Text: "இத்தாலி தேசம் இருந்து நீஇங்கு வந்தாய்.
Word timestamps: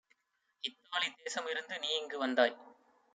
"இத்தாலி 0.63 1.09
தேசம் 1.13 1.47
இருந்து 1.47 1.75
நீஇங்கு 1.79 2.17
வந்தாய். 2.17 2.55